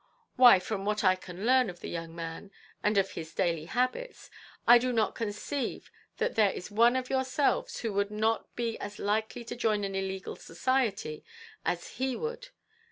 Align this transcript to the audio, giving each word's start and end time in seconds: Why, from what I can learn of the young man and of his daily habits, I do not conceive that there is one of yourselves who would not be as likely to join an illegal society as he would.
Why, 0.35 0.57
from 0.57 0.83
what 0.83 1.03
I 1.03 1.13
can 1.15 1.45
learn 1.45 1.69
of 1.69 1.81
the 1.81 1.87
young 1.87 2.15
man 2.15 2.49
and 2.81 2.97
of 2.97 3.11
his 3.11 3.35
daily 3.35 3.65
habits, 3.65 4.31
I 4.65 4.79
do 4.79 4.91
not 4.91 5.13
conceive 5.13 5.91
that 6.17 6.33
there 6.33 6.49
is 6.49 6.71
one 6.71 6.95
of 6.95 7.11
yourselves 7.11 7.81
who 7.81 7.93
would 7.93 8.09
not 8.09 8.55
be 8.55 8.79
as 8.79 8.97
likely 8.97 9.43
to 9.43 9.55
join 9.55 9.83
an 9.83 9.93
illegal 9.93 10.35
society 10.35 11.23
as 11.63 11.87
he 11.99 12.15
would. 12.15 12.47